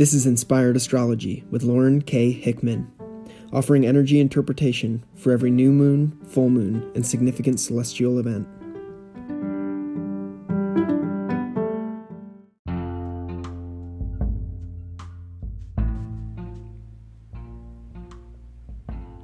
This 0.00 0.14
is 0.14 0.24
Inspired 0.24 0.76
Astrology 0.76 1.44
with 1.50 1.62
Lauren 1.62 2.00
K. 2.00 2.32
Hickman, 2.32 2.90
offering 3.52 3.84
energy 3.84 4.18
interpretation 4.18 5.04
for 5.14 5.30
every 5.30 5.50
new 5.50 5.70
moon, 5.72 6.18
full 6.26 6.48
moon, 6.48 6.90
and 6.94 7.04
significant 7.04 7.60
celestial 7.60 8.18
event. 8.18 8.48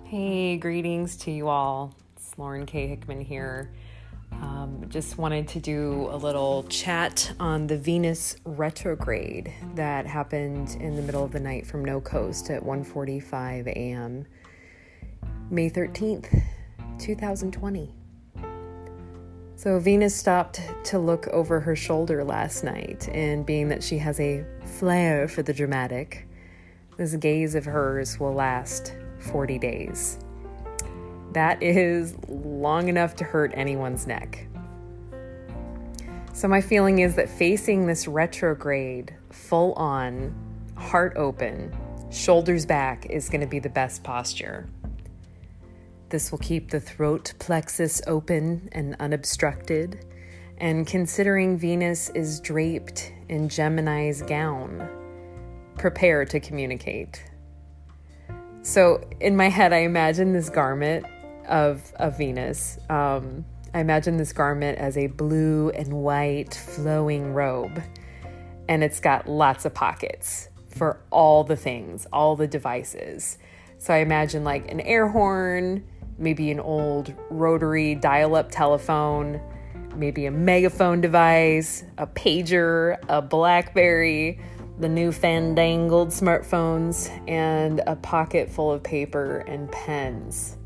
Hey, 0.04 0.58
greetings 0.58 1.16
to 1.16 1.30
you 1.30 1.48
all. 1.48 1.94
It's 2.18 2.36
Lauren 2.36 2.66
K. 2.66 2.86
Hickman 2.86 3.22
here. 3.22 3.72
Um, 4.66 4.88
just 4.88 5.18
wanted 5.18 5.48
to 5.48 5.60
do 5.60 6.08
a 6.10 6.16
little 6.16 6.64
chat 6.64 7.32
on 7.38 7.66
the 7.66 7.76
Venus 7.76 8.36
retrograde 8.44 9.52
that 9.74 10.06
happened 10.06 10.76
in 10.80 10.96
the 10.96 11.02
middle 11.02 11.24
of 11.24 11.32
the 11.32 11.40
night 11.40 11.66
from 11.66 11.84
No 11.84 12.00
Coast 12.00 12.50
at 12.50 12.62
1:45 12.62 13.68
a.m. 13.68 14.26
May 15.50 15.70
13th, 15.70 16.42
2020. 16.98 17.94
So 19.54 19.78
Venus 19.78 20.14
stopped 20.14 20.60
to 20.84 20.98
look 20.98 21.28
over 21.28 21.60
her 21.60 21.76
shoulder 21.76 22.24
last 22.24 22.64
night, 22.64 23.08
and 23.08 23.46
being 23.46 23.68
that 23.68 23.82
she 23.82 23.98
has 23.98 24.18
a 24.20 24.44
flair 24.64 25.28
for 25.28 25.42
the 25.42 25.52
dramatic, 25.52 26.28
this 26.96 27.14
gaze 27.16 27.54
of 27.54 27.64
hers 27.64 28.18
will 28.18 28.34
last 28.34 28.94
40 29.18 29.58
days. 29.58 30.18
That 31.32 31.62
is 31.62 32.16
long 32.28 32.88
enough 32.88 33.14
to 33.16 33.24
hurt 33.24 33.52
anyone's 33.54 34.06
neck. 34.06 34.46
So, 36.36 36.48
my 36.48 36.60
feeling 36.60 36.98
is 36.98 37.14
that 37.14 37.30
facing 37.30 37.86
this 37.86 38.06
retrograde 38.06 39.16
full 39.30 39.72
on, 39.72 40.34
heart 40.76 41.14
open, 41.16 41.74
shoulders 42.10 42.66
back 42.66 43.06
is 43.06 43.30
going 43.30 43.40
to 43.40 43.46
be 43.46 43.58
the 43.58 43.70
best 43.70 44.04
posture. 44.04 44.68
This 46.10 46.30
will 46.30 46.38
keep 46.38 46.68
the 46.68 46.78
throat 46.78 47.32
plexus 47.38 48.02
open 48.06 48.68
and 48.72 48.96
unobstructed. 49.00 50.04
And 50.58 50.86
considering 50.86 51.56
Venus 51.56 52.10
is 52.10 52.38
draped 52.40 53.14
in 53.30 53.48
Gemini's 53.48 54.20
gown, 54.20 54.86
prepare 55.78 56.26
to 56.26 56.38
communicate. 56.38 57.24
So, 58.60 59.02
in 59.20 59.38
my 59.38 59.48
head, 59.48 59.72
I 59.72 59.78
imagine 59.78 60.34
this 60.34 60.50
garment 60.50 61.06
of, 61.48 61.94
of 61.94 62.18
Venus. 62.18 62.78
Um, 62.90 63.46
I 63.76 63.80
imagine 63.80 64.16
this 64.16 64.32
garment 64.32 64.78
as 64.78 64.96
a 64.96 65.08
blue 65.08 65.68
and 65.68 65.92
white 65.92 66.54
flowing 66.54 67.34
robe, 67.34 67.82
and 68.70 68.82
it's 68.82 69.00
got 69.00 69.28
lots 69.28 69.66
of 69.66 69.74
pockets 69.74 70.48
for 70.66 70.98
all 71.10 71.44
the 71.44 71.56
things, 71.56 72.06
all 72.10 72.36
the 72.36 72.46
devices. 72.46 73.36
So 73.76 73.92
I 73.92 73.98
imagine 73.98 74.44
like 74.44 74.72
an 74.72 74.80
air 74.80 75.06
horn, 75.06 75.84
maybe 76.16 76.50
an 76.50 76.58
old 76.58 77.12
rotary 77.28 77.94
dial 77.94 78.34
up 78.34 78.50
telephone, 78.50 79.42
maybe 79.94 80.24
a 80.24 80.30
megaphone 80.30 81.02
device, 81.02 81.84
a 81.98 82.06
pager, 82.06 82.96
a 83.10 83.20
Blackberry, 83.20 84.40
the 84.78 84.88
new 84.88 85.12
fandangled 85.12 86.08
smartphones, 86.08 87.10
and 87.28 87.82
a 87.86 87.96
pocket 87.96 88.48
full 88.48 88.72
of 88.72 88.82
paper 88.82 89.40
and 89.40 89.70
pens. 89.70 90.56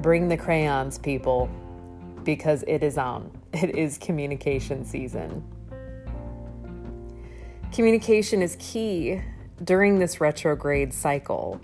Bring 0.00 0.28
the 0.28 0.38
crayons, 0.38 0.96
people, 0.96 1.50
because 2.24 2.64
it 2.66 2.82
is 2.82 2.98
on. 2.98 3.22
Um, 3.22 3.42
it 3.52 3.76
is 3.76 3.98
communication 3.98 4.84
season. 4.84 5.44
Communication 7.72 8.42
is 8.42 8.56
key 8.58 9.22
during 9.62 9.98
this 9.98 10.20
retrograde 10.20 10.92
cycle. 10.92 11.60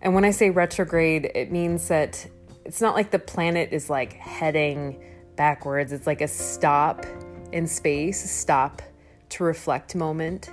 And 0.00 0.14
when 0.14 0.24
I 0.24 0.30
say 0.30 0.50
retrograde, 0.50 1.30
it 1.34 1.52
means 1.52 1.88
that 1.88 2.26
it's 2.64 2.80
not 2.80 2.94
like 2.94 3.10
the 3.10 3.18
planet 3.18 3.70
is 3.72 3.88
like 3.88 4.14
heading 4.14 5.02
backwards, 5.36 5.92
it's 5.92 6.06
like 6.06 6.20
a 6.20 6.28
stop 6.28 7.04
in 7.52 7.66
space, 7.66 8.24
a 8.24 8.28
stop 8.28 8.82
to 9.30 9.44
reflect 9.44 9.94
moment. 9.94 10.50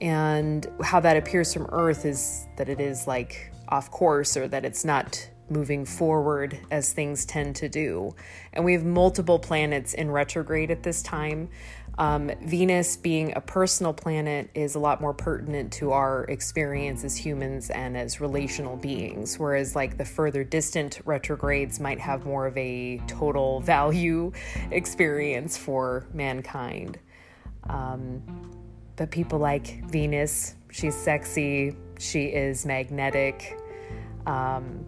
And 0.00 0.66
how 0.82 1.00
that 1.00 1.16
appears 1.16 1.52
from 1.52 1.66
Earth 1.70 2.04
is 2.04 2.46
that 2.56 2.68
it 2.68 2.80
is 2.80 3.06
like 3.06 3.52
off 3.68 3.90
course 3.90 4.36
or 4.36 4.48
that 4.48 4.64
it's 4.64 4.84
not 4.84 5.28
moving 5.50 5.84
forward 5.84 6.58
as 6.70 6.92
things 6.92 7.24
tend 7.24 7.56
to 7.56 7.68
do. 7.68 8.14
And 8.52 8.64
we 8.64 8.72
have 8.72 8.84
multiple 8.84 9.38
planets 9.38 9.94
in 9.94 10.10
retrograde 10.10 10.70
at 10.70 10.82
this 10.82 11.02
time. 11.02 11.48
Um, 11.98 12.30
Venus, 12.42 12.96
being 12.96 13.34
a 13.36 13.42
personal 13.42 13.92
planet, 13.92 14.48
is 14.54 14.74
a 14.74 14.78
lot 14.78 15.02
more 15.02 15.12
pertinent 15.12 15.72
to 15.74 15.92
our 15.92 16.24
experience 16.24 17.04
as 17.04 17.14
humans 17.14 17.68
and 17.68 17.94
as 17.94 18.22
relational 18.22 18.76
beings, 18.76 19.38
whereas, 19.38 19.76
like, 19.76 19.98
the 19.98 20.04
further 20.06 20.42
distant 20.42 21.00
retrogrades 21.04 21.78
might 21.78 21.98
have 21.98 22.24
more 22.24 22.46
of 22.46 22.56
a 22.56 23.02
total 23.06 23.60
value 23.74 24.32
experience 24.70 25.58
for 25.58 26.06
mankind. 26.14 26.98
Um, 27.68 28.22
but 28.96 29.10
people 29.10 29.38
like 29.38 29.84
Venus, 29.90 30.54
she's 30.70 30.96
sexy, 30.96 31.76
she 31.98 32.26
is 32.26 32.64
magnetic. 32.64 33.58
Um, 34.26 34.86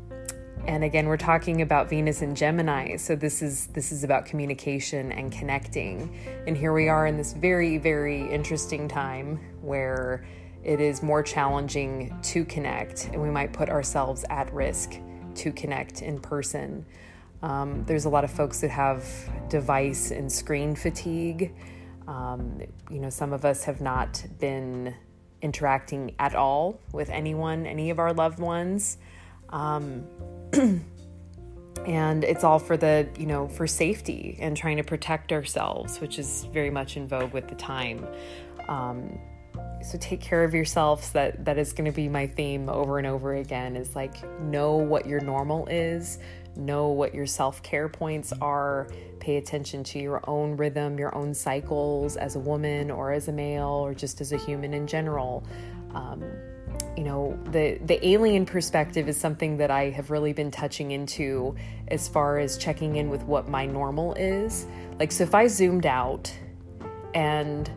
and 0.66 0.84
again 0.84 1.06
we're 1.06 1.16
talking 1.16 1.62
about 1.62 1.88
venus 1.88 2.22
and 2.22 2.36
gemini. 2.36 2.96
So 2.96 3.16
this 3.16 3.42
is 3.42 3.66
this 3.68 3.90
is 3.90 4.04
about 4.04 4.26
communication 4.26 5.10
and 5.12 5.32
connecting. 5.32 6.16
And 6.46 6.56
here 6.56 6.72
we 6.72 6.88
are 6.88 7.06
in 7.06 7.16
this 7.16 7.32
very 7.32 7.78
very 7.78 8.30
interesting 8.30 8.88
time 8.88 9.40
where 9.60 10.24
it 10.62 10.80
is 10.80 11.02
more 11.02 11.22
challenging 11.22 12.16
to 12.22 12.44
connect 12.44 13.06
and 13.06 13.20
we 13.20 13.30
might 13.30 13.52
put 13.52 13.68
ourselves 13.68 14.24
at 14.30 14.52
risk 14.52 15.00
to 15.36 15.52
connect 15.52 16.02
in 16.02 16.20
person. 16.20 16.86
Um, 17.42 17.84
there's 17.86 18.04
a 18.04 18.08
lot 18.08 18.22
of 18.22 18.30
folks 18.30 18.60
that 18.60 18.70
have 18.70 19.04
device 19.48 20.12
and 20.12 20.30
screen 20.30 20.76
fatigue. 20.76 21.52
Um, 22.06 22.60
you 22.88 23.00
know 23.00 23.10
some 23.10 23.32
of 23.32 23.44
us 23.44 23.64
have 23.64 23.80
not 23.80 24.24
been 24.38 24.94
interacting 25.40 26.14
at 26.20 26.36
all 26.36 26.80
with 26.92 27.10
anyone 27.10 27.66
any 27.66 27.90
of 27.90 27.98
our 27.98 28.12
loved 28.12 28.38
ones. 28.38 28.98
Um, 29.50 30.06
and 31.86 32.24
it's 32.24 32.44
all 32.44 32.58
for 32.58 32.76
the, 32.76 33.08
you 33.18 33.26
know, 33.26 33.48
for 33.48 33.66
safety 33.66 34.36
and 34.40 34.56
trying 34.56 34.76
to 34.76 34.84
protect 34.84 35.32
ourselves, 35.32 36.00
which 36.00 36.18
is 36.18 36.46
very 36.52 36.70
much 36.70 36.96
in 36.96 37.08
vogue 37.08 37.32
with 37.32 37.48
the 37.48 37.54
time. 37.54 38.06
Um, 38.68 39.18
so 39.82 39.98
take 39.98 40.20
care 40.20 40.44
of 40.44 40.54
yourselves 40.54 41.10
that 41.12 41.44
that 41.44 41.58
is 41.58 41.72
going 41.72 41.84
to 41.84 41.92
be 41.92 42.08
my 42.08 42.26
theme 42.26 42.68
over 42.68 42.98
and 42.98 43.06
over 43.06 43.34
again 43.34 43.76
is 43.76 43.96
like 43.96 44.22
know 44.40 44.76
what 44.76 45.06
your 45.06 45.20
normal 45.20 45.66
is 45.66 46.18
know 46.56 46.88
what 46.88 47.14
your 47.14 47.26
self-care 47.26 47.88
points 47.88 48.32
are 48.40 48.86
pay 49.18 49.36
attention 49.36 49.82
to 49.82 49.98
your 49.98 50.20
own 50.28 50.56
rhythm 50.56 50.98
your 50.98 51.14
own 51.14 51.34
cycles 51.34 52.16
as 52.16 52.36
a 52.36 52.38
woman 52.38 52.90
or 52.90 53.12
as 53.12 53.28
a 53.28 53.32
male 53.32 53.68
or 53.68 53.94
just 53.94 54.20
as 54.20 54.32
a 54.32 54.36
human 54.36 54.72
in 54.72 54.86
general 54.86 55.44
um, 55.94 56.22
you 56.96 57.04
know 57.04 57.38
the 57.50 57.78
the 57.86 58.06
alien 58.06 58.44
perspective 58.44 59.08
is 59.08 59.16
something 59.16 59.56
that 59.56 59.70
I 59.70 59.90
have 59.90 60.10
really 60.10 60.32
been 60.32 60.50
touching 60.50 60.90
into 60.90 61.56
as 61.88 62.08
far 62.08 62.38
as 62.38 62.58
checking 62.58 62.96
in 62.96 63.08
with 63.08 63.22
what 63.22 63.48
my 63.48 63.66
normal 63.66 64.14
is. 64.14 64.66
Like 64.98 65.12
so 65.12 65.24
if 65.24 65.34
I 65.34 65.46
zoomed 65.46 65.86
out 65.86 66.32
and 67.14 67.70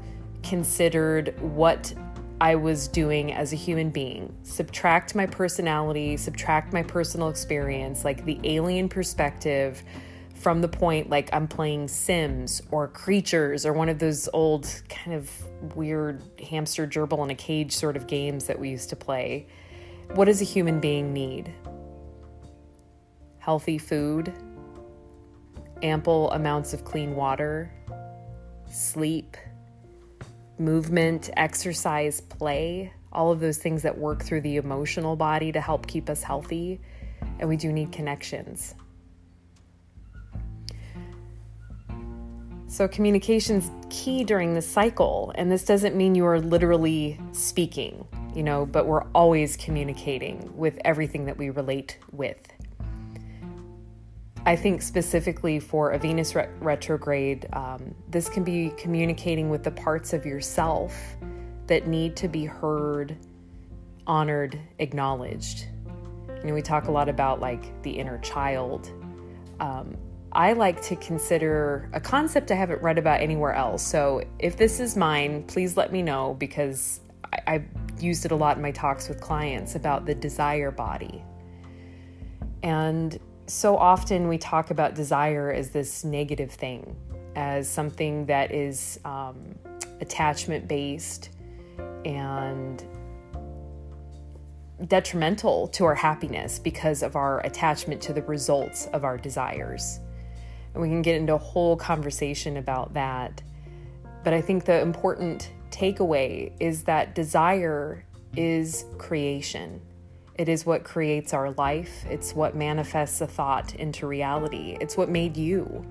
considered 0.44 1.40
what 1.42 1.94
I 2.42 2.56
was 2.56 2.90
doing 2.90 3.31
as 3.31 3.54
a 3.54 3.56
human 3.56 3.90
being, 3.90 4.36
subtract 4.44 5.16
my 5.16 5.25
personality, 5.25 6.18
subtract 6.18 6.74
my 6.74 6.84
personal 6.84 7.30
experience, 7.30 8.04
like 8.04 8.25
the 8.25 8.40
alien 8.44 8.90
perspective 8.90 9.84
from 10.35 10.62
the 10.62 10.68
point 10.68 11.09
like 11.09 11.29
I'm 11.34 11.47
playing 11.47 11.88
Sims 11.88 12.62
or 12.69 12.88
Creatures 12.88 13.66
or 13.66 13.73
one 13.73 13.90
of 13.90 14.00
those 14.00 14.29
old 14.34 14.69
kind 14.90 15.16
of 15.16 15.31
weird 15.75 16.21
hamster 16.39 16.86
gerbil 16.86 17.24
in 17.24 17.31
a 17.31 17.36
cage 17.36 17.71
sort 17.71 17.98
of 17.98 18.06
games 18.06 18.45
that 18.45 18.60
we 18.60 18.69
used 18.69 18.89
to 18.89 18.95
play. 18.95 19.48
What 20.13 20.25
does 20.25 20.42
a 20.42 20.45
human 20.45 20.80
being 20.80 21.13
need? 21.13 21.54
Healthy 23.39 23.77
food, 23.77 24.33
ample 25.81 26.31
amounts 26.31 26.74
of 26.74 26.83
clean 26.83 27.15
water, 27.15 27.71
sleep, 28.69 29.38
movement, 30.60 31.30
exercise, 31.38 32.21
play, 32.21 32.94
all 33.12 33.31
of 33.31 33.39
those 33.39 33.57
things 33.57 33.81
that 33.83 33.98
work 33.98 34.24
through 34.24 34.42
the 34.42 34.57
emotional 34.57 35.15
body 35.15 35.51
to 35.51 35.62
help 35.62 35.88
keep 35.88 36.10
us 36.10 36.21
healthy. 36.21 36.80
And 37.39 37.50
we 37.50 37.57
do 37.57 37.71
need 37.71 37.92
connections. 37.92 38.75
So, 42.75 42.89
communication's 42.89 43.72
key 43.89 44.25
during 44.25 44.54
the 44.54 44.62
cycle. 44.62 45.31
And 45.36 45.50
this 45.50 45.63
doesn't 45.63 45.95
mean 45.95 46.13
you 46.13 46.25
are 46.25 46.42
literally 46.42 47.18
speaking, 47.31 48.06
you 48.36 48.44
know, 48.44 48.66
but 48.66 48.86
we're 48.86 49.06
always 49.16 49.56
communicating 49.56 50.51
with 50.57 50.77
everything 50.83 51.24
that 51.24 51.38
we 51.38 51.51
relate 51.51 51.98
with. 52.12 52.38
I 54.45 54.57
think 54.57 54.81
specifically 54.81 55.57
for 55.57 55.92
a 55.92 55.98
Venus 55.98 56.36
retrograde, 56.36 57.48
um, 57.54 57.95
this 58.10 58.27
can 58.27 58.44
be 58.44 58.74
communicating 58.77 59.50
with 59.50 59.63
the 59.63 59.72
parts 59.72 60.12
of 60.12 60.25
yourself 60.25 60.94
that 61.68 61.88
need 61.88 62.18
to 62.18 62.27
be 62.27 62.44
heard, 62.44 63.16
honored, 64.06 64.60
acknowledged. 64.80 65.68
You 66.42 66.48
know, 66.50 66.54
we 66.54 66.62
talk 66.62 66.89
a 66.89 66.92
lot 66.92 67.07
about 67.07 67.39
like 67.39 67.81
the 67.83 67.92
inner 67.92 68.18
child. 68.18 68.92
Um, 69.62 69.95
I 70.36 70.52
like 70.52 70.82
to 70.84 70.98
consider 70.98 71.90
a 71.94 72.02
concept 72.02 72.52
I 72.52 72.56
haven't 72.56 72.82
read 72.82 72.98
about 72.98 73.22
anywhere 73.22 73.54
else. 73.54 73.82
So 73.82 74.22
if 74.38 74.58
this 74.58 74.82
is 74.82 74.98
mine, 74.98 75.44
please 75.44 75.78
let 75.78 75.94
me 75.94 76.02
know 76.02 76.36
because 76.38 77.00
I, 77.32 77.40
I've 77.48 77.66
used 78.00 78.26
it 78.26 78.34
a 78.34 78.36
lot 78.36 78.58
in 78.58 78.62
my 78.62 78.72
talks 78.72 79.08
with 79.08 79.22
clients 79.22 79.76
about 79.76 80.06
the 80.06 80.14
desire 80.14 80.72
body. 80.72 81.24
And 82.64 83.18
so 83.48 83.78
often 83.78 84.28
we 84.28 84.38
talk 84.38 84.72
about 84.72 84.94
desire 84.94 85.54
as 85.54 85.70
this 85.70 86.04
negative 86.04 86.52
thing, 86.52 86.98
as 87.38 87.70
something 87.70 88.26
that 88.26 88.52
is 88.52 89.00
um, 89.06 89.56
attachment 90.02 90.68
based 90.68 91.30
and 92.04 92.84
detrimental 94.88 95.70
to 95.70 95.86
our 95.86 95.96
happiness 95.96 96.60
because 96.60 97.04
of 97.04 97.16
our 97.16 97.40
attachment 97.46 98.02
to 98.02 98.12
the 98.12 98.24
results 98.24 98.88
of 98.88 99.06
our 99.06 99.18
desires. 99.18 100.02
And 100.75 100.81
we 100.81 100.89
can 100.89 101.01
get 101.01 101.16
into 101.16 101.33
a 101.33 101.39
whole 101.39 101.77
conversation 101.77 102.57
about 102.57 102.94
that. 102.94 103.42
But 104.24 104.33
I 104.33 104.42
think 104.42 104.66
the 104.66 104.81
important 104.81 105.51
takeaway 105.72 106.51
is 106.60 106.83
that 106.83 107.16
desire 107.16 108.06
is 108.36 108.86
creation. 108.98 109.81
It 110.38 110.50
is 110.50 110.66
what 110.66 110.83
creates 110.83 111.33
our 111.33 111.51
life. 111.51 112.06
It's 112.10 112.33
what 112.33 112.56
manifests 112.56 113.22
a 113.22 113.27
thought 113.27 113.74
into 113.75 114.06
reality. 114.06 114.77
It's 114.81 114.98
what 114.98 115.10
made 115.10 115.38
you. 115.38 115.86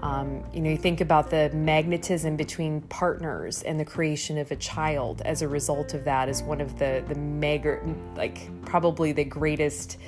Um, 0.00 0.44
you 0.52 0.60
know, 0.60 0.70
you 0.70 0.78
think 0.78 1.00
about 1.00 1.30
the 1.30 1.50
magnetism 1.50 2.34
between 2.34 2.80
partners 2.82 3.62
and 3.62 3.78
the 3.78 3.84
creation 3.84 4.38
of 4.38 4.50
a 4.50 4.56
child 4.56 5.22
as 5.24 5.42
a 5.42 5.48
result 5.48 5.94
of 5.94 6.04
that 6.04 6.28
is 6.28 6.42
one 6.42 6.60
of 6.60 6.78
the 6.78 7.04
the 7.06 7.14
mega, 7.14 7.80
like 8.16 8.50
probably 8.64 9.12
the 9.12 9.24
greatest 9.24 9.98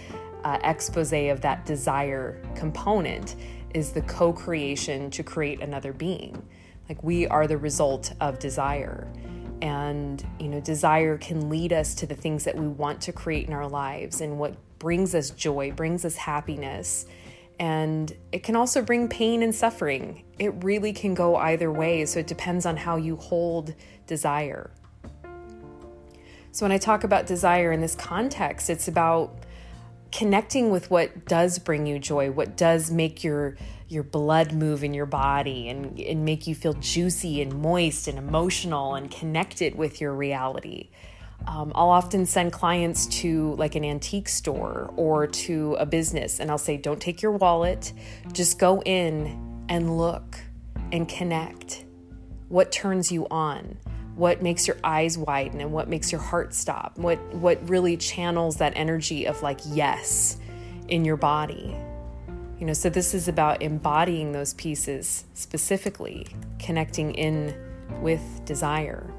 uh, 0.45 0.59
expose 0.65 1.13
of 1.13 1.41
that 1.43 1.67
desire 1.67 2.43
component 2.57 3.37
is 3.75 3.93
the 3.93 4.03
co-creation 4.03 5.11
to 5.11 5.23
create 5.23 5.61
another 5.61 5.93
being. 5.93 6.43
Like 6.89 7.03
we 7.03 7.27
are 7.27 7.47
the 7.47 7.59
result 7.59 8.13
of 8.21 8.39
desire. 8.39 9.11
And, 9.61 10.25
you 10.41 10.49
know, 10.49 10.61
desire 10.61 11.17
can 11.19 11.49
lead 11.49 11.73
us 11.73 11.95
to 11.97 12.07
the 12.07 12.17
things 12.17 12.45
that 12.45 12.57
we 12.57 12.67
want 12.67 13.01
to 13.03 13.13
create 13.13 13.47
in 13.47 13.53
our 13.53 13.69
lives 13.69 14.21
and 14.21 14.39
what 14.39 14.57
brings 14.79 15.15
us 15.15 15.31
joy, 15.31 15.71
brings 15.71 16.05
us 16.05 16.17
happiness 16.17 17.07
and 17.63 18.13
it 18.33 18.43
can 18.43 18.57
also 18.57 18.83
bring 18.83 19.07
pain 19.07 19.41
and 19.43 19.55
suffering. 19.55 20.25
It 20.39 20.53
really 20.65 20.93
can 20.93 21.15
go 21.15 21.37
either 21.37 21.71
way, 21.71 22.05
so 22.07 22.19
it 22.19 22.27
depends 22.27 22.67
on 22.67 22.77
how 22.77 22.97
you 22.97 23.15
hold 23.15 23.75
desire. 24.09 24.73
So, 26.51 26.65
when 26.65 26.73
I 26.73 26.79
talk 26.79 27.05
about 27.05 27.27
desire 27.27 27.71
in 27.71 27.81
this 27.81 27.95
context, 27.95 28.69
it's 28.69 28.89
about 28.89 29.45
connecting 30.13 30.71
with 30.71 30.91
what 30.91 31.27
does 31.27 31.59
bring 31.59 31.87
you 31.87 31.99
joy, 31.99 32.31
what 32.31 32.57
does 32.57 32.91
make 32.91 33.25
your 33.25 33.57
your 33.89 34.03
blood 34.03 34.53
move 34.53 34.83
in 34.83 34.95
your 34.95 35.05
body 35.05 35.69
and, 35.69 36.01
and 36.01 36.25
make 36.25 36.47
you 36.47 36.55
feel 36.55 36.73
juicy 36.75 37.43
and 37.43 37.61
moist 37.61 38.09
and 38.09 38.17
emotional 38.17 38.95
and 38.95 39.11
connected 39.11 39.75
with 39.75 40.01
your 40.01 40.15
reality. 40.15 40.89
Um, 41.47 41.73
I'll 41.75 41.91
often 41.91 42.25
send 42.25 42.55
clients 42.55 43.07
to 43.21 43.55
like 43.57 43.75
an 43.75 43.85
antique 43.85 44.31
store 44.31 44.91
or 44.97 45.27
to 45.27 45.75
a 45.75 45.85
business, 45.85 46.41
and 46.41 46.51
I'll 46.51 46.59
say, 46.59 46.77
Don't 46.77 47.01
take 47.01 47.21
your 47.21 47.33
wallet, 47.33 47.93
just 48.33 48.59
go 48.59 48.81
in 48.83 49.65
and 49.69 49.99
look 49.99 50.39
and 50.93 51.09
connect. 51.09 51.85
What 52.49 52.71
turns 52.71 53.11
you 53.11 53.27
on? 53.31 53.79
What 54.15 54.43
makes 54.43 54.67
your 54.67 54.77
eyes 54.85 55.17
widen 55.17 55.61
and 55.61 55.73
what 55.73 55.89
makes 55.89 56.13
your 56.13 56.21
heart 56.21 56.55
stop? 56.55 56.99
What, 56.99 57.19
what 57.35 57.67
really 57.69 57.97
channels 57.97 58.57
that 58.57 58.75
energy 58.77 59.27
of 59.27 59.43
like 59.43 59.61
yes 59.67 60.39
in 60.89 61.05
your 61.05 61.17
body? 61.17 61.75
You 62.59 62.67
know, 62.67 62.75
so 62.75 62.91
this 62.91 63.15
is 63.15 63.27
about 63.27 63.63
embodying 63.63 64.33
those 64.33 64.55
pieces 64.55 65.25
specifically, 65.35 66.27
connecting 66.59 67.15
in 67.15 67.55
with 68.01 68.23
desire. 68.45 69.13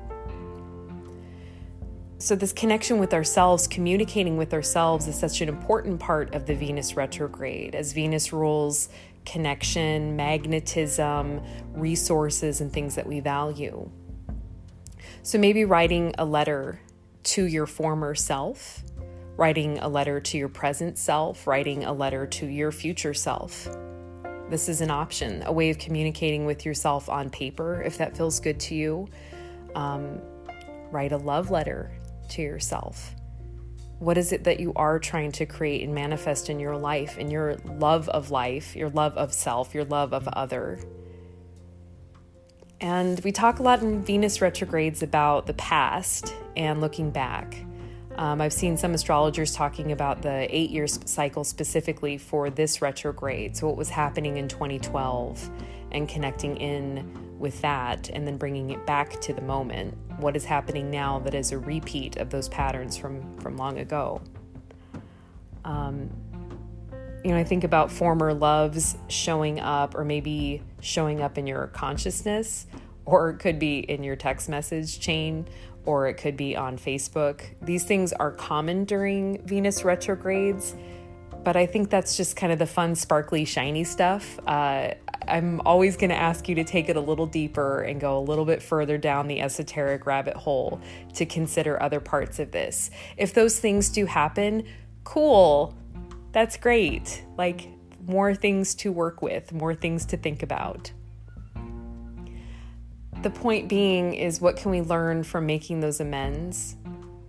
So, 2.19 2.37
this 2.37 2.53
connection 2.53 2.99
with 2.99 3.13
ourselves, 3.13 3.67
communicating 3.67 4.37
with 4.37 4.53
ourselves, 4.53 5.09
is 5.09 5.19
such 5.19 5.41
an 5.41 5.49
important 5.49 5.99
part 5.99 6.33
of 6.33 6.45
the 6.45 6.55
Venus 6.55 6.95
retrograde 6.95 7.75
as 7.75 7.91
Venus 7.91 8.31
rules 8.31 8.87
connection, 9.25 10.15
magnetism, 10.15 11.41
resources, 11.73 12.61
and 12.61 12.71
things 12.71 12.95
that 12.95 13.05
we 13.05 13.19
value. 13.19 13.89
So, 15.23 15.37
maybe 15.37 15.63
writing 15.63 16.13
a 16.17 16.25
letter 16.25 16.81
to 17.23 17.45
your 17.45 17.65
former 17.65 18.13
self, 18.13 18.83
writing 19.37 19.79
a 19.79 19.87
letter 19.87 20.19
to 20.19 20.37
your 20.37 20.49
present 20.49 20.97
self, 20.97 21.47
writing 21.47 21.85
a 21.85 21.93
letter 21.93 22.27
to 22.27 22.45
your 22.45 22.73
future 22.73 23.13
self. 23.13 23.69
This 24.49 24.67
is 24.67 24.81
an 24.81 24.91
option, 24.91 25.41
a 25.45 25.53
way 25.53 25.69
of 25.69 25.77
communicating 25.79 26.45
with 26.45 26.65
yourself 26.65 27.07
on 27.07 27.29
paper 27.29 27.81
if 27.81 27.97
that 27.99 28.17
feels 28.17 28.41
good 28.41 28.59
to 28.59 28.75
you. 28.75 29.07
Um, 29.75 30.19
write 30.91 31.13
a 31.13 31.17
love 31.17 31.49
letter 31.49 31.89
to 32.31 32.41
yourself? 32.41 33.15
What 33.99 34.17
is 34.17 34.33
it 34.33 34.43
that 34.43 34.59
you 34.59 34.73
are 34.75 34.99
trying 34.99 35.31
to 35.33 35.45
create 35.45 35.83
and 35.83 35.95
manifest 35.95 36.49
in 36.49 36.59
your 36.59 36.75
life, 36.75 37.17
in 37.17 37.31
your 37.31 37.55
love 37.63 38.09
of 38.09 38.29
life, 38.29 38.75
your 38.75 38.89
love 38.89 39.15
of 39.17 39.33
self, 39.33 39.73
your 39.73 39.85
love 39.85 40.13
of 40.13 40.27
other? 40.27 40.79
And 42.83 43.17
we 43.21 43.31
talk 43.31 43.59
a 43.59 43.63
lot 43.63 43.81
in 43.81 44.03
Venus 44.03 44.41
retrogrades 44.41 45.03
about 45.03 45.47
the 45.47 45.53
past 45.53 46.35
and 46.57 46.81
looking 46.81 47.11
back. 47.11 47.55
Um, 48.17 48.41
I've 48.41 48.51
seen 48.51 48.75
some 48.75 48.93
astrologers 48.93 49.53
talking 49.53 49.93
about 49.93 50.21
the 50.21 50.53
eight 50.53 50.69
year 50.69 50.85
cycle 50.85 51.45
specifically 51.45 52.17
for 52.17 52.49
this 52.49 52.81
retrograde. 52.81 53.55
So, 53.55 53.67
what 53.67 53.77
was 53.77 53.87
happening 53.87 54.35
in 54.35 54.49
2012 54.49 55.49
and 55.93 56.09
connecting 56.09 56.57
in 56.57 57.39
with 57.39 57.61
that 57.61 58.09
and 58.09 58.27
then 58.27 58.35
bringing 58.35 58.71
it 58.71 58.85
back 58.85 59.21
to 59.21 59.33
the 59.33 59.41
moment. 59.41 59.95
What 60.17 60.35
is 60.35 60.43
happening 60.43 60.91
now 60.91 61.19
that 61.19 61.33
is 61.33 61.53
a 61.53 61.57
repeat 61.57 62.17
of 62.17 62.31
those 62.31 62.49
patterns 62.49 62.97
from, 62.97 63.39
from 63.39 63.55
long 63.55 63.77
ago? 63.79 64.21
Um, 65.63 66.09
you 67.23 67.31
know, 67.31 67.37
I 67.37 67.43
think 67.43 67.63
about 67.63 67.91
former 67.91 68.33
loves 68.33 68.97
showing 69.07 69.59
up, 69.59 69.95
or 69.95 70.03
maybe 70.03 70.61
showing 70.81 71.21
up 71.21 71.37
in 71.37 71.47
your 71.47 71.67
consciousness, 71.67 72.67
or 73.05 73.29
it 73.29 73.39
could 73.39 73.59
be 73.59 73.79
in 73.79 74.03
your 74.03 74.15
text 74.15 74.49
message 74.49 74.99
chain, 74.99 75.47
or 75.85 76.07
it 76.07 76.15
could 76.15 76.37
be 76.37 76.55
on 76.55 76.77
Facebook. 76.77 77.41
These 77.61 77.83
things 77.83 78.13
are 78.13 78.31
common 78.31 78.85
during 78.85 79.45
Venus 79.45 79.83
retrogrades, 79.83 80.75
but 81.43 81.55
I 81.55 81.65
think 81.65 81.89
that's 81.89 82.15
just 82.15 82.35
kind 82.35 82.53
of 82.53 82.59
the 82.59 82.65
fun, 82.65 82.95
sparkly, 82.95 83.45
shiny 83.45 83.83
stuff. 83.83 84.39
Uh, 84.47 84.93
I'm 85.27 85.61
always 85.61 85.95
going 85.97 86.09
to 86.09 86.17
ask 86.17 86.49
you 86.49 86.55
to 86.55 86.63
take 86.63 86.89
it 86.89 86.95
a 86.95 87.01
little 87.01 87.25
deeper 87.25 87.81
and 87.81 87.99
go 87.99 88.17
a 88.17 88.21
little 88.21 88.45
bit 88.45 88.61
further 88.61 88.97
down 88.97 89.27
the 89.27 89.41
esoteric 89.41 90.05
rabbit 90.05 90.35
hole 90.35 90.81
to 91.15 91.25
consider 91.25 91.81
other 91.81 91.99
parts 91.99 92.39
of 92.39 92.51
this. 92.51 92.91
If 93.17 93.33
those 93.33 93.59
things 93.59 93.89
do 93.89 94.05
happen, 94.05 94.65
cool. 95.03 95.75
That's 96.33 96.57
great. 96.57 97.23
Like 97.37 97.69
more 98.05 98.35
things 98.35 98.75
to 98.75 98.91
work 98.91 99.21
with, 99.21 99.53
more 99.53 99.73
things 99.73 100.05
to 100.07 100.17
think 100.17 100.43
about. 100.43 100.91
The 103.21 103.29
point 103.29 103.69
being 103.69 104.13
is 104.13 104.41
what 104.41 104.57
can 104.57 104.69
we 104.71 104.81
learn 104.81 105.23
from 105.23 105.45
making 105.45 105.79
those 105.79 106.01
amends? 106.01 106.75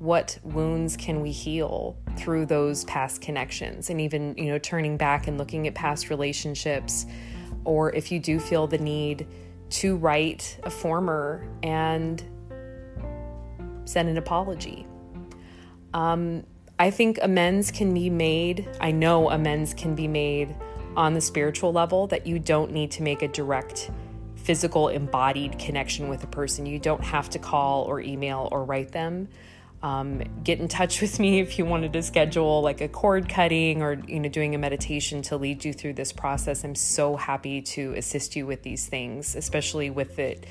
What 0.01 0.39
wounds 0.43 0.97
can 0.97 1.21
we 1.21 1.31
heal 1.31 1.97
through 2.17 2.47
those 2.47 2.85
past 2.85 3.23
connections 3.23 3.89
and 3.89 4.01
even, 4.01 4.35
you 4.37 4.47
know, 4.47 4.59
turning 4.59 4.97
back 4.97 5.29
and 5.29 5.39
looking 5.39 5.69
at 5.69 5.75
past 5.77 6.11
relationships? 6.11 7.07
or 7.65 7.93
if 7.95 8.13
you 8.13 8.21
do 8.21 8.39
feel 8.39 8.67
the 8.67 8.79
need 8.79 9.27
to 9.71 9.97
write 9.97 10.59
a 10.63 10.71
former 10.71 11.47
and 11.63 12.23
send 13.85 14.09
an 14.09 14.17
apology. 14.17 14.87
Um, 15.93 16.45
I 16.79 16.91
think 16.91 17.19
amends 17.23 17.71
can 17.71 17.95
be 17.95 18.11
made. 18.11 18.69
I 18.81 18.91
know 18.91 19.31
amends 19.31 19.75
can 19.75 19.95
be 19.95 20.09
made 20.09 20.55
on 20.97 21.15
the 21.15 21.21
spiritual 21.21 21.73
level 21.73 22.09
that 22.09 22.27
you 22.27 22.39
don't 22.39 22.73
need 22.73 22.91
to 22.93 23.03
make 23.03 23.23
a 23.23 23.29
direct 23.29 23.91
physical 24.35 24.89
embodied 24.89 25.59
connection 25.59 26.09
with 26.09 26.25
a 26.25 26.27
person. 26.27 26.67
You 26.67 26.79
don't 26.79 27.03
have 27.03 27.31
to 27.31 27.39
call 27.39 27.85
or 27.85 28.01
email 28.01 28.49
or 28.51 28.65
write 28.65 28.91
them. 28.91 29.29
Um, 29.83 30.23
get 30.43 30.59
in 30.59 30.67
touch 30.67 31.01
with 31.01 31.21
me 31.21 31.41
if 31.41 31.59
you 31.59 31.65
wanted 31.65 31.93
to 31.93 32.03
schedule 32.03 32.61
like 32.61 32.81
a 32.81 32.89
cord 32.89 33.29
cutting 33.29 33.83
or 33.83 34.01
you 34.09 34.19
know 34.19 34.29
doing 34.29 34.55
a 34.55 34.59
meditation 34.59 35.23
to 35.23 35.37
lead 35.37 35.65
you 35.65 35.73
through 35.73 35.95
this 35.95 36.13
process. 36.13 36.65
I'm 36.65 36.75
so 36.75 37.17
happy 37.17 37.63
to 37.63 37.95
assist 37.95 38.35
you 38.35 38.47
with 38.47 38.63
these 38.63 38.87
things, 38.87 39.37
especially 39.37 39.91
with 39.91 40.19
it 40.19 40.45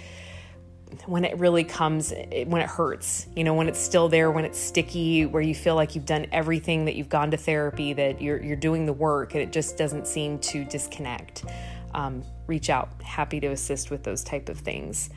when 1.06 1.26
it 1.26 1.38
really 1.38 1.64
comes 1.64 2.12
when 2.46 2.62
it 2.62 2.70
hurts 2.70 3.28
you 3.36 3.44
know 3.44 3.54
when 3.54 3.68
it's 3.68 3.80
still 3.80 4.10
there 4.10 4.32
when 4.32 4.46
it's 4.46 4.60
sticky 4.60 5.26
where 5.26 5.42
you 5.42 5.56
feel 5.56 5.76
like 5.76 5.96
you've 5.96 6.06
done 6.06 6.26
everything 6.32 6.86
that 6.86 6.96
you've 6.96 7.10
gone 7.10 7.32
to 7.32 7.38
therapy 7.38 7.94
that 7.94 8.22
you're, 8.22 8.42
you're 8.42 8.56
doing 8.56 8.86
the 8.86 8.94
work 8.94 9.34
and 9.34 9.44
it 9.44 9.52
just 9.52 9.78
doesn't 9.78 10.08
seem 10.08 10.40
to 10.40 10.64
disconnect. 10.66 11.46
Um, 11.94 12.24
reach 12.48 12.70
out 12.70 12.90
happy 13.02 13.40
to 13.40 13.48
assist 13.48 13.92
with 13.92 14.04
those 14.04 14.24
type 14.24 14.50
of 14.50 14.58
things. 14.60 15.10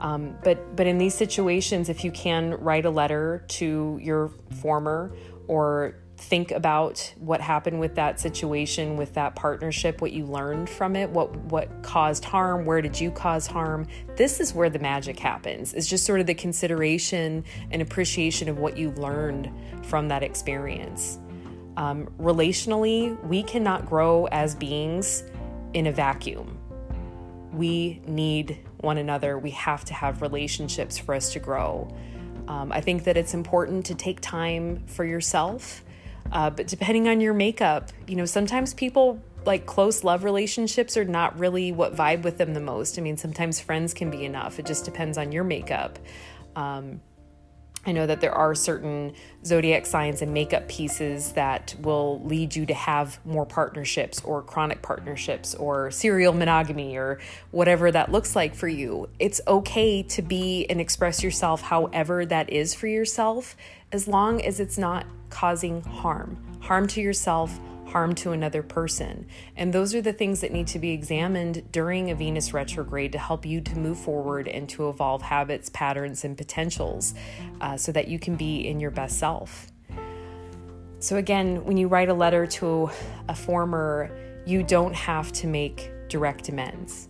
Um, 0.00 0.36
but 0.42 0.74
but 0.76 0.86
in 0.86 0.98
these 0.98 1.14
situations, 1.14 1.88
if 1.88 2.04
you 2.04 2.10
can 2.10 2.54
write 2.54 2.84
a 2.84 2.90
letter 2.90 3.44
to 3.48 3.98
your 4.02 4.28
former 4.60 5.14
or 5.46 5.96
think 6.16 6.52
about 6.52 7.12
what 7.18 7.40
happened 7.40 7.80
with 7.80 7.96
that 7.96 8.20
situation 8.20 8.96
with 8.96 9.14
that 9.14 9.34
partnership 9.34 10.00
what 10.00 10.12
you 10.12 10.24
learned 10.24 10.70
from 10.70 10.94
it 10.94 11.10
what 11.10 11.34
what 11.36 11.82
caused 11.82 12.24
harm 12.24 12.64
where 12.64 12.80
did 12.80 13.00
you 13.00 13.10
cause 13.10 13.46
harm? 13.46 13.86
This 14.16 14.40
is 14.40 14.54
where 14.54 14.70
the 14.70 14.78
magic 14.78 15.18
happens. 15.18 15.74
It's 15.74 15.88
just 15.88 16.04
sort 16.04 16.20
of 16.20 16.26
the 16.26 16.34
consideration 16.34 17.44
and 17.70 17.82
appreciation 17.82 18.48
of 18.48 18.58
what 18.58 18.76
you 18.76 18.92
learned 18.92 19.50
from 19.82 20.08
that 20.08 20.22
experience. 20.22 21.18
Um, 21.76 22.06
relationally 22.18 23.20
we 23.24 23.42
cannot 23.42 23.86
grow 23.86 24.26
as 24.26 24.54
beings 24.54 25.24
in 25.72 25.88
a 25.88 25.92
vacuum. 25.92 26.58
We 27.52 28.00
need 28.06 28.58
one 28.80 28.98
another. 28.98 29.38
We 29.38 29.50
have 29.50 29.84
to 29.86 29.94
have 29.94 30.22
relationships 30.22 30.96
for 30.96 31.14
us 31.14 31.32
to 31.32 31.40
grow. 31.40 31.88
Um, 32.46 32.70
I 32.70 32.80
think 32.80 33.04
that 33.04 33.16
it's 33.16 33.34
important 33.34 33.86
to 33.86 33.94
take 33.94 34.20
time 34.20 34.84
for 34.86 35.04
yourself 35.04 35.82
uh, 36.32 36.50
but 36.50 36.66
depending 36.66 37.08
on 37.08 37.20
your 37.20 37.34
makeup, 37.34 37.90
you 38.06 38.16
know, 38.16 38.24
sometimes 38.24 38.74
people 38.74 39.20
like 39.46 39.66
close 39.66 40.04
love 40.04 40.24
relationships 40.24 40.96
are 40.96 41.04
not 41.04 41.38
really 41.38 41.70
what 41.70 41.94
vibe 41.94 42.22
with 42.22 42.38
them 42.38 42.54
the 42.54 42.60
most. 42.60 42.98
I 42.98 43.02
mean, 43.02 43.16
sometimes 43.16 43.60
friends 43.60 43.92
can 43.94 44.10
be 44.10 44.24
enough. 44.24 44.58
It 44.58 44.66
just 44.66 44.84
depends 44.84 45.18
on 45.18 45.32
your 45.32 45.44
makeup. 45.44 45.98
Um, 46.56 47.00
I 47.86 47.92
know 47.92 48.06
that 48.06 48.20
there 48.20 48.34
are 48.34 48.54
certain 48.54 49.12
zodiac 49.44 49.84
signs 49.84 50.22
and 50.22 50.32
makeup 50.32 50.68
pieces 50.68 51.32
that 51.32 51.74
will 51.80 52.22
lead 52.22 52.56
you 52.56 52.64
to 52.66 52.74
have 52.74 53.18
more 53.26 53.44
partnerships 53.44 54.22
or 54.24 54.42
chronic 54.42 54.80
partnerships 54.80 55.54
or 55.54 55.90
serial 55.90 56.32
monogamy 56.32 56.96
or 56.96 57.18
whatever 57.50 57.92
that 57.92 58.10
looks 58.10 58.34
like 58.34 58.54
for 58.54 58.68
you. 58.68 59.08
It's 59.18 59.40
okay 59.46 60.02
to 60.02 60.22
be 60.22 60.66
and 60.70 60.80
express 60.80 61.22
yourself 61.22 61.60
however 61.60 62.24
that 62.26 62.50
is 62.50 62.74
for 62.74 62.86
yourself 62.86 63.54
as 63.92 64.08
long 64.08 64.42
as 64.42 64.60
it's 64.60 64.78
not 64.78 65.06
causing 65.28 65.82
harm, 65.82 66.36
harm 66.60 66.86
to 66.88 67.00
yourself, 67.00 67.58
harm 67.86 68.14
to 68.16 68.32
another 68.32 68.62
person. 68.62 69.26
And 69.56 69.72
those 69.72 69.94
are 69.94 70.02
the 70.02 70.12
things 70.12 70.40
that 70.40 70.52
need 70.52 70.66
to 70.68 70.78
be 70.78 70.90
examined 70.90 71.70
during 71.72 72.10
a 72.10 72.14
Venus 72.14 72.52
retrograde 72.52 73.12
to 73.12 73.18
help 73.18 73.44
you 73.46 73.60
to 73.60 73.78
move 73.78 73.98
forward 73.98 74.48
and 74.48 74.68
to 74.70 74.88
evolve 74.88 75.22
habits, 75.22 75.68
patterns, 75.68 76.24
and 76.24 76.36
potentials 76.36 77.14
uh, 77.60 77.76
so 77.76 77.92
that 77.92 78.08
you 78.08 78.18
can 78.18 78.36
be 78.36 78.66
in 78.66 78.80
your 78.80 78.90
best 78.90 79.18
self. 79.18 79.68
So, 80.98 81.16
again, 81.16 81.64
when 81.64 81.76
you 81.76 81.88
write 81.88 82.08
a 82.08 82.14
letter 82.14 82.46
to 82.46 82.90
a 83.28 83.34
former, 83.34 84.10
you 84.46 84.62
don't 84.62 84.94
have 84.94 85.32
to 85.32 85.46
make 85.46 85.90
direct 86.08 86.48
amends. 86.48 87.08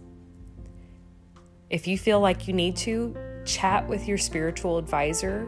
If 1.70 1.86
you 1.86 1.96
feel 1.96 2.20
like 2.20 2.48
you 2.48 2.54
need 2.54 2.76
to, 2.78 3.16
chat 3.44 3.86
with 3.88 4.08
your 4.08 4.18
spiritual 4.18 4.78
advisor 4.78 5.46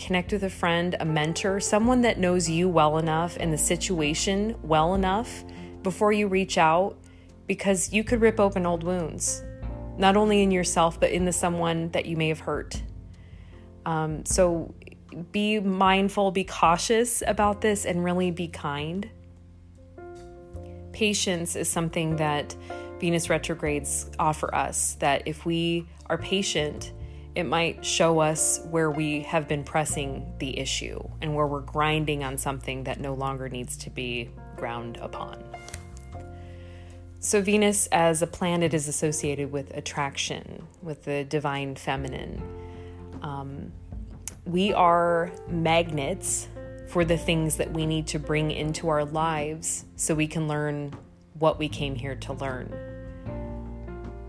connect 0.00 0.32
with 0.32 0.42
a 0.44 0.50
friend, 0.50 0.96
a 0.98 1.04
mentor, 1.04 1.60
someone 1.60 2.00
that 2.00 2.18
knows 2.18 2.48
you 2.48 2.68
well 2.68 2.96
enough 2.98 3.36
and 3.38 3.52
the 3.52 3.58
situation 3.58 4.56
well 4.62 4.94
enough 4.94 5.44
before 5.82 6.10
you 6.10 6.26
reach 6.26 6.56
out 6.56 6.96
because 7.46 7.92
you 7.92 8.02
could 8.02 8.20
rip 8.20 8.40
open 8.40 8.64
old 8.64 8.82
wounds, 8.82 9.44
not 9.98 10.16
only 10.16 10.42
in 10.42 10.50
yourself, 10.50 10.98
but 10.98 11.10
in 11.10 11.26
the 11.26 11.32
someone 11.32 11.90
that 11.90 12.06
you 12.06 12.16
may 12.16 12.28
have 12.28 12.40
hurt. 12.40 12.82
Um, 13.84 14.24
so 14.24 14.74
be 15.32 15.60
mindful, 15.60 16.30
be 16.30 16.44
cautious 16.44 17.22
about 17.26 17.60
this, 17.60 17.84
and 17.84 18.02
really 18.02 18.30
be 18.30 18.48
kind. 18.48 19.08
Patience 20.92 21.56
is 21.56 21.68
something 21.68 22.16
that 22.16 22.56
Venus 23.00 23.28
retrogrades 23.28 24.10
offer 24.18 24.54
us, 24.54 24.94
that 25.00 25.22
if 25.26 25.44
we 25.44 25.86
are 26.06 26.18
patient, 26.18 26.92
it 27.40 27.46
might 27.46 27.84
show 27.84 28.20
us 28.20 28.60
where 28.70 28.90
we 28.90 29.20
have 29.22 29.48
been 29.48 29.64
pressing 29.64 30.32
the 30.38 30.58
issue 30.58 31.02
and 31.22 31.34
where 31.34 31.46
we're 31.46 31.60
grinding 31.60 32.22
on 32.22 32.36
something 32.36 32.84
that 32.84 33.00
no 33.00 33.14
longer 33.14 33.48
needs 33.48 33.76
to 33.78 33.90
be 33.90 34.30
ground 34.56 34.98
upon. 35.00 35.42
So, 37.18 37.42
Venus 37.42 37.86
as 37.88 38.22
a 38.22 38.26
planet 38.26 38.72
is 38.74 38.88
associated 38.88 39.50
with 39.50 39.76
attraction, 39.76 40.66
with 40.82 41.04
the 41.04 41.24
divine 41.24 41.76
feminine. 41.76 42.42
Um, 43.22 43.72
we 44.44 44.72
are 44.72 45.32
magnets 45.48 46.48
for 46.88 47.04
the 47.04 47.18
things 47.18 47.56
that 47.56 47.72
we 47.72 47.86
need 47.86 48.06
to 48.08 48.18
bring 48.18 48.50
into 48.50 48.88
our 48.88 49.04
lives 49.04 49.84
so 49.96 50.14
we 50.14 50.26
can 50.26 50.46
learn 50.48 50.94
what 51.38 51.58
we 51.58 51.68
came 51.68 51.94
here 51.94 52.16
to 52.16 52.32
learn. 52.34 52.89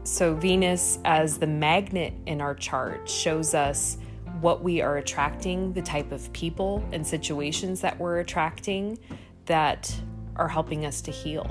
So, 0.04 0.34
Venus 0.34 0.98
as 1.06 1.38
the 1.38 1.48
magnet 1.48 2.14
in 2.26 2.42
our 2.42 2.56
chart 2.56 3.08
shows 3.08 3.54
us 3.54 3.98
what 4.42 4.64
we 4.64 4.82
are 4.82 4.98
attracting, 4.98 5.74
the 5.74 5.82
type 5.84 6.12
of 6.12 6.34
people 6.34 6.84
and 6.92 7.06
situations 7.06 7.82
that 7.82 8.00
we're 8.00 8.20
attracting 8.20 8.98
that 9.46 9.94
are 10.38 10.48
helping 10.48 10.86
us 10.86 11.02
to 11.02 11.12
heal. 11.12 11.46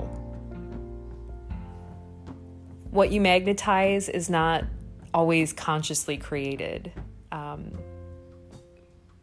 What 2.89 3.09
you 3.09 3.21
magnetize 3.21 4.09
is 4.09 4.29
not 4.29 4.65
always 5.13 5.53
consciously 5.53 6.17
created. 6.17 6.91
Um, 7.31 7.79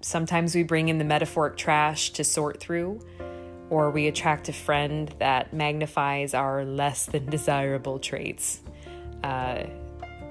sometimes 0.00 0.54
we 0.54 0.62
bring 0.62 0.88
in 0.88 0.97
the 0.97 1.04
metaphoric 1.04 1.58
trash 1.58 2.11
to 2.12 2.25
sort 2.25 2.61
through, 2.61 3.00
or 3.68 3.90
we 3.90 4.06
attract 4.06 4.49
a 4.49 4.54
friend 4.54 5.14
that 5.18 5.52
magnifies 5.52 6.32
our 6.32 6.64
less 6.64 7.04
than 7.04 7.26
desirable 7.26 7.99
traits 7.99 8.62
uh, 9.22 9.64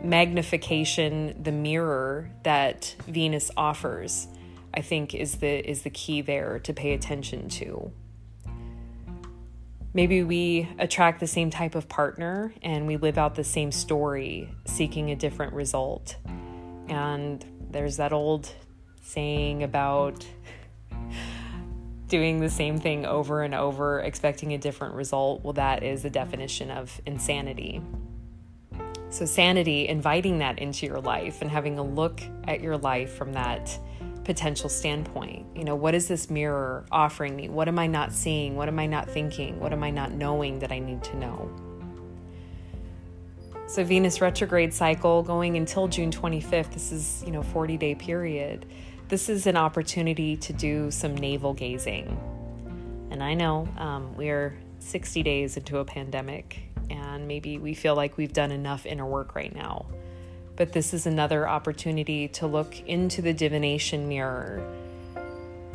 magnification, 0.03 1.41
the 1.41 1.51
mirror 1.51 2.29
that 2.43 2.95
Venus 3.07 3.51
offers, 3.57 4.27
I 4.73 4.81
think 4.81 5.13
is 5.13 5.35
the 5.35 5.69
is 5.69 5.83
the 5.83 5.89
key 5.89 6.21
there 6.21 6.59
to 6.59 6.73
pay 6.73 6.93
attention 6.93 7.49
to. 7.49 7.91
Maybe 9.93 10.21
we 10.21 10.69
attract 10.77 11.19
the 11.19 11.27
same 11.27 11.49
type 11.49 11.73
of 11.73 11.89
partner 11.89 12.53
and 12.61 12.85
we 12.85 12.97
live 12.97 13.17
out 13.17 13.33
the 13.33 13.43
same 13.43 13.71
story 13.71 14.47
seeking 14.65 15.09
a 15.09 15.15
different 15.15 15.53
result. 15.53 16.17
And 16.87 17.43
there's 17.71 17.97
that 17.97 18.13
old 18.13 18.51
saying 19.01 19.63
about 19.63 20.23
doing 22.09 22.39
the 22.39 22.49
same 22.49 22.79
thing 22.79 23.05
over 23.07 23.41
and 23.41 23.55
over, 23.55 23.99
expecting 24.01 24.53
a 24.53 24.57
different 24.59 24.93
result. 24.93 25.43
Well, 25.43 25.53
that 25.53 25.81
is 25.81 26.03
the 26.03 26.11
definition 26.11 26.69
of 26.69 27.01
insanity. 27.07 27.81
So, 29.09 29.25
sanity, 29.25 29.87
inviting 29.87 30.39
that 30.39 30.59
into 30.59 30.85
your 30.85 30.99
life 30.99 31.41
and 31.41 31.49
having 31.49 31.79
a 31.79 31.83
look 31.83 32.21
at 32.45 32.61
your 32.61 32.77
life 32.77 33.13
from 33.13 33.33
that 33.33 33.79
potential 34.25 34.67
standpoint. 34.67 35.45
You 35.55 35.63
know, 35.63 35.75
what 35.75 35.95
is 35.95 36.09
this 36.09 36.29
mirror 36.29 36.85
offering 36.91 37.35
me? 37.35 37.47
What 37.47 37.69
am 37.69 37.79
I 37.79 37.87
not 37.87 38.11
seeing? 38.11 38.57
What 38.57 38.67
am 38.67 38.77
I 38.79 38.85
not 38.85 39.09
thinking? 39.09 39.59
What 39.61 39.71
am 39.71 39.81
I 39.81 39.91
not 39.91 40.11
knowing 40.11 40.59
that 40.59 40.73
I 40.73 40.79
need 40.79 41.03
to 41.05 41.15
know? 41.15 41.49
So, 43.67 43.83
Venus 43.85 44.19
retrograde 44.19 44.73
cycle 44.73 45.23
going 45.23 45.55
until 45.55 45.87
June 45.87 46.11
25th, 46.11 46.73
this 46.73 46.91
is, 46.91 47.23
you 47.25 47.31
know, 47.31 47.43
40 47.43 47.77
day 47.77 47.95
period. 47.95 48.65
This 49.07 49.29
is 49.29 49.47
an 49.47 49.55
opportunity 49.55 50.35
to 50.35 50.51
do 50.51 50.91
some 50.91 51.15
navel 51.15 51.53
gazing. 51.53 52.19
And 53.09 53.23
I 53.23 53.35
know 53.35 53.69
um, 53.77 54.17
we're 54.17 54.57
60 54.79 55.23
days 55.23 55.55
into 55.55 55.77
a 55.77 55.85
pandemic 55.85 56.66
and 56.89 57.27
maybe 57.27 57.57
we 57.57 57.73
feel 57.73 57.95
like 57.95 58.17
we've 58.17 58.33
done 58.33 58.51
enough 58.51 58.85
inner 58.85 59.05
work 59.05 59.35
right 59.35 59.53
now. 59.53 59.85
But 60.55 60.73
this 60.73 60.93
is 60.93 61.05
another 61.05 61.47
opportunity 61.47 62.27
to 62.29 62.47
look 62.47 62.79
into 62.87 63.21
the 63.21 63.33
divination 63.33 64.07
mirror 64.07 64.67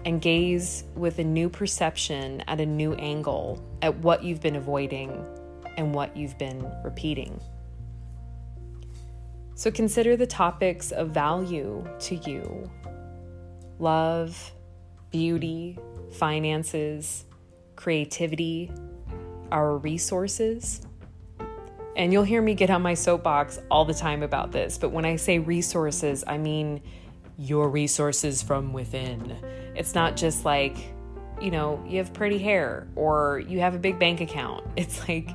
and 0.04 0.21
gaze 0.21 0.85
with 0.97 1.19
a 1.19 1.25
new 1.25 1.49
perception 1.49 2.42
at 2.49 2.61
a 2.61 2.66
new 2.66 2.95
angle 2.95 3.62
at 3.83 3.97
what 3.99 4.25
you've 4.25 4.40
been 4.40 4.57
avoiding 4.57 5.25
and 5.76 5.95
what 5.95 6.16
you've 6.16 6.37
been 6.38 6.69
repeating. 6.83 7.40
So 9.54 9.71
consider 9.71 10.16
the 10.16 10.26
topics 10.26 10.90
of 10.90 11.11
value 11.11 11.87
to 12.00 12.16
you 12.16 12.71
love, 13.78 14.52
beauty, 15.11 15.78
finances, 16.12 17.25
creativity, 17.76 18.71
our 19.50 19.76
resources 19.76 20.81
and 21.96 22.12
you'll 22.12 22.25
hear 22.25 22.40
me 22.40 22.54
get 22.54 22.70
on 22.70 22.82
my 22.82 22.94
soapbox 22.94 23.61
all 23.70 23.84
the 23.84 23.94
time 23.94 24.22
about 24.22 24.52
this, 24.52 24.78
but 24.78 24.90
when 24.90 25.04
I 25.04 25.16
say 25.16 25.38
resources, 25.38 26.25
I 26.26 26.38
mean 26.38 26.80
your 27.38 27.68
resources 27.68 28.42
from 28.42 28.72
within. 28.72 29.37
It's 29.75 29.94
not 29.94 30.16
just 30.16 30.44
like, 30.44 30.76
you 31.40 31.50
know, 31.50 31.82
you 31.87 31.99
have 31.99 32.12
pretty 32.12 32.38
hair 32.38 32.87
or 32.94 33.42
you 33.46 33.61
have 33.61 33.75
a 33.75 33.78
big 33.78 33.99
bank 33.99 34.20
account. 34.20 34.64
It's 34.76 35.06
like, 35.08 35.30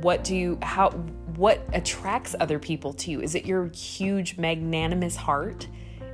what 0.00 0.24
do 0.24 0.36
you, 0.36 0.58
how, 0.62 0.90
what 1.36 1.60
attracts 1.72 2.34
other 2.40 2.58
people 2.58 2.92
to 2.94 3.10
you? 3.10 3.20
Is 3.20 3.34
it 3.34 3.44
your 3.44 3.66
huge, 3.68 4.38
magnanimous 4.38 5.16
heart? 5.16 5.66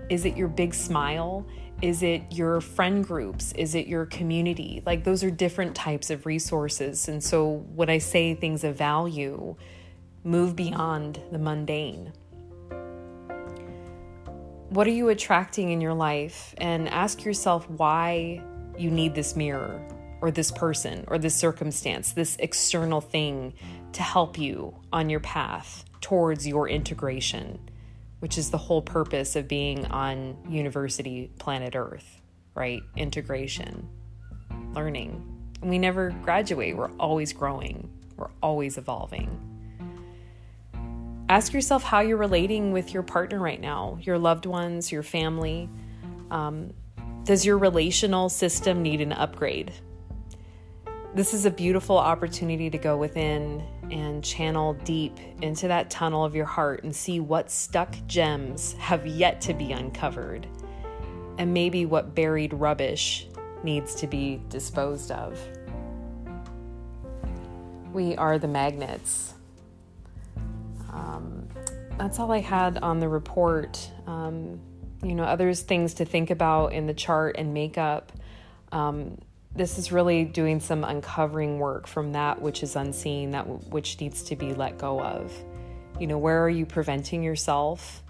Is 0.08 0.24
it 0.24 0.36
your 0.36 0.48
big 0.48 0.74
smile? 0.74 1.46
Is 1.82 2.02
it 2.02 2.22
your 2.30 2.60
friend 2.60 3.04
groups? 3.04 3.52
Is 3.52 3.74
it 3.74 3.86
your 3.86 4.06
community? 4.06 4.82
Like, 4.84 5.04
those 5.04 5.24
are 5.24 5.30
different 5.30 5.74
types 5.74 6.10
of 6.10 6.26
resources. 6.26 7.08
And 7.08 7.22
so, 7.22 7.64
when 7.74 7.88
I 7.88 7.98
say 7.98 8.34
things 8.34 8.64
of 8.64 8.76
value, 8.76 9.56
move 10.22 10.54
beyond 10.54 11.20
the 11.32 11.38
mundane. 11.38 12.12
what 14.70 14.86
are 14.86 14.90
you 14.90 15.08
attracting 15.08 15.70
in 15.70 15.80
your 15.80 15.94
life? 15.94 16.54
And 16.58 16.88
ask 16.88 17.24
yourself 17.24 17.68
why 17.68 18.40
you 18.78 18.90
need 18.90 19.14
this 19.14 19.36
mirror 19.36 19.84
or 20.20 20.30
this 20.30 20.52
person 20.52 21.04
or 21.08 21.18
this 21.18 21.34
circumstance, 21.34 22.12
this 22.12 22.36
external 22.38 23.00
thing 23.00 23.52
to 23.92 24.02
help 24.02 24.38
you 24.38 24.74
on 24.92 25.10
your 25.10 25.20
path 25.20 25.84
towards 26.00 26.46
your 26.46 26.68
integration, 26.68 27.58
which 28.20 28.38
is 28.38 28.50
the 28.50 28.58
whole 28.58 28.82
purpose 28.82 29.34
of 29.36 29.48
being 29.48 29.84
on 29.86 30.36
university 30.48 31.30
planet 31.38 31.74
Earth, 31.74 32.20
right? 32.54 32.82
Integration, 32.96 33.88
learning. 34.74 35.26
we 35.62 35.78
never 35.78 36.10
graduate, 36.22 36.76
we're 36.76 36.90
always 36.98 37.32
growing, 37.32 37.90
we're 38.16 38.30
always 38.42 38.78
evolving. 38.78 39.28
Ask 41.28 41.52
yourself 41.52 41.82
how 41.82 42.00
you're 42.00 42.16
relating 42.16 42.72
with 42.72 42.92
your 42.92 43.02
partner 43.02 43.38
right 43.38 43.60
now, 43.60 43.98
your 44.02 44.18
loved 44.18 44.46
ones, 44.46 44.90
your 44.90 45.02
family. 45.02 45.68
Um, 46.30 46.72
does 47.24 47.46
your 47.46 47.58
relational 47.58 48.28
system 48.28 48.82
need 48.82 49.00
an 49.00 49.12
upgrade? 49.12 49.72
This 51.14 51.34
is 51.34 51.46
a 51.46 51.50
beautiful 51.50 51.98
opportunity 51.98 52.70
to 52.70 52.78
go 52.78 52.96
within 52.96 53.62
and 53.90 54.22
channel 54.24 54.74
deep 54.74 55.18
into 55.42 55.68
that 55.68 55.90
tunnel 55.90 56.24
of 56.24 56.34
your 56.34 56.44
heart 56.44 56.84
and 56.84 56.94
see 56.94 57.20
what 57.20 57.50
stuck 57.50 57.94
gems 58.06 58.74
have 58.74 59.06
yet 59.06 59.40
to 59.42 59.54
be 59.54 59.72
uncovered, 59.72 60.46
and 61.38 61.52
maybe 61.52 61.86
what 61.86 62.14
buried 62.14 62.52
rubbish 62.52 63.26
needs 63.62 63.94
to 63.96 64.06
be 64.06 64.40
disposed 64.48 65.10
of. 65.10 65.38
We 67.92 68.16
are 68.16 68.38
the 68.38 68.48
magnets. 68.48 69.34
Um, 70.92 71.48
that's 71.98 72.18
all 72.18 72.32
I 72.32 72.38
had 72.40 72.78
on 72.78 73.00
the 73.00 73.08
report. 73.08 73.90
Um, 74.06 74.60
you 75.02 75.14
know, 75.14 75.24
others 75.24 75.62
things 75.62 75.94
to 75.94 76.04
think 76.04 76.30
about 76.30 76.72
in 76.72 76.86
the 76.86 76.94
chart 76.94 77.36
and 77.38 77.52
makeup. 77.54 78.12
Um, 78.72 79.18
this 79.54 79.78
is 79.78 79.90
really 79.90 80.24
doing 80.24 80.60
some 80.60 80.84
uncovering 80.84 81.58
work 81.58 81.86
from 81.86 82.12
that 82.12 82.40
which 82.40 82.62
is 82.62 82.76
unseen, 82.76 83.32
that 83.32 83.46
w- 83.46 83.60
which 83.70 84.00
needs 84.00 84.22
to 84.22 84.36
be 84.36 84.54
let 84.54 84.78
go 84.78 85.00
of. 85.00 85.32
You 85.98 86.06
know, 86.06 86.18
where 86.18 86.42
are 86.42 86.50
you 86.50 86.64
preventing 86.64 87.22
yourself 87.22 88.02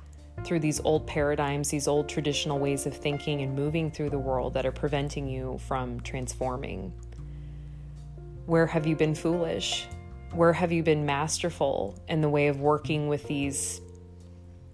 through 0.45 0.61
these 0.61 0.81
old 0.81 1.07
paradigms, 1.07 1.71
these 1.71 1.89
old 1.89 2.09
traditional 2.09 2.59
ways 2.59 2.87
of 2.87 2.95
thinking 2.95 3.41
and 3.41 3.55
moving 3.55 3.91
through 3.91 4.11
the 4.11 4.19
world 4.19 4.55
that 4.55 4.67
are 4.67 4.73
preventing 4.73 5.29
you 5.29 5.59
from 5.67 6.01
transforming? 6.01 6.93
Where 8.47 8.67
have 8.67 8.87
you 8.87 8.95
been 8.95 9.15
foolish? 9.15 9.87
Where 10.33 10.53
have 10.53 10.73
you 10.73 10.83
been 10.83 11.07
masterful 11.07 11.99
in 12.09 12.21
the 12.21 12.29
way 12.29 12.49
of 12.49 12.61
working 12.61 13.09
with 13.09 13.27
these 13.27 13.81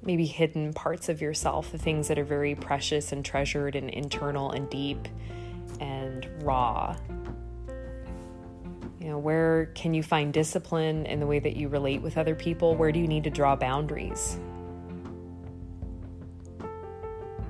maybe 0.02 0.26
hidden 0.26 0.72
parts 0.72 1.08
of 1.08 1.20
yourself, 1.20 1.72
the 1.72 1.78
things 1.78 2.08
that 2.08 2.18
are 2.18 2.24
very 2.24 2.54
precious 2.54 3.12
and 3.12 3.24
treasured 3.24 3.76
and 3.76 3.88
internal 3.88 4.50
and 4.50 4.68
deep? 4.68 5.08
Raw. 6.46 6.96
You 9.00 9.08
know, 9.08 9.18
where 9.18 9.66
can 9.74 9.92
you 9.92 10.02
find 10.02 10.32
discipline 10.32 11.04
in 11.06 11.20
the 11.20 11.26
way 11.26 11.38
that 11.38 11.56
you 11.56 11.68
relate 11.68 12.00
with 12.00 12.16
other 12.16 12.34
people? 12.34 12.74
Where 12.74 12.92
do 12.92 12.98
you 12.98 13.06
need 13.06 13.24
to 13.24 13.30
draw 13.30 13.54
boundaries? 13.56 14.38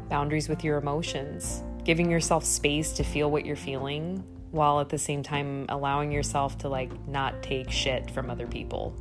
Boundaries 0.09 0.49
with 0.49 0.65
your 0.65 0.79
emotions, 0.79 1.63
giving 1.85 2.11
yourself 2.11 2.45
space 2.45 2.93
to 2.95 3.05
feel 3.05 3.31
what 3.31 3.47
you're 3.47 3.57
feeling 3.57 4.25
while 4.51 4.81
at 4.81 4.89
the 4.89 4.99
same 4.99 5.23
time 5.23 5.67
allowing 5.69 6.11
yourself 6.11 6.59
to 6.59 6.69
like 6.69 6.91
not 7.07 7.43
take 7.43 7.71
shit 7.71 8.11
from 8.11 8.31
other 8.31 8.47
people. 8.47 8.95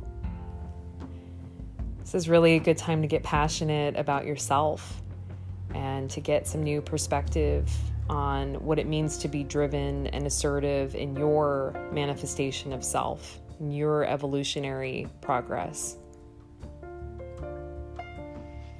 This 2.00 2.14
is 2.14 2.28
really 2.28 2.54
a 2.54 2.60
good 2.60 2.78
time 2.78 3.02
to 3.02 3.08
get 3.08 3.22
passionate 3.22 3.96
about 3.96 4.26
yourself 4.26 5.02
and 5.74 6.08
to 6.10 6.20
get 6.20 6.46
some 6.46 6.62
new 6.62 6.80
perspective 6.80 7.68
on 8.08 8.54
what 8.54 8.78
it 8.78 8.86
means 8.86 9.16
to 9.18 9.28
be 9.28 9.42
driven 9.42 10.06
and 10.08 10.26
assertive 10.26 10.94
in 10.94 11.16
your 11.16 11.74
manifestation 11.92 12.72
of 12.72 12.84
self, 12.84 13.40
in 13.60 13.70
your 13.70 14.04
evolutionary 14.04 15.08
progress. 15.20 15.96